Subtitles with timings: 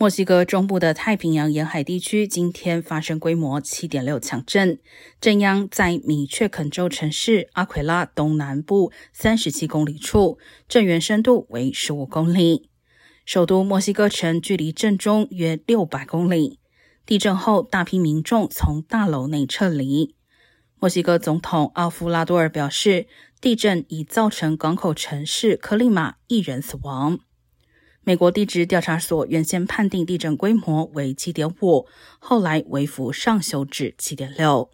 [0.00, 4.78] 墨西哥中部的太平洋沿海地区今天发生规模7.6强震，
[5.20, 10.38] 震央在米却肯州城市阿奎拉东南部37公里处，
[10.68, 12.70] 震源深度为15公里。
[13.26, 16.60] 首都墨西哥城距离震中约600公里。
[17.04, 20.14] 地震后，大批民众从大楼内撤离。
[20.78, 23.08] 墨西哥总统奥夫拉多尔表示，
[23.40, 27.18] 地震已造成港口城市科利马一人死亡。
[28.08, 31.86] 美国地质调查所原先判定地震规模为七点五，
[32.18, 34.70] 后来微幅上修至七点六。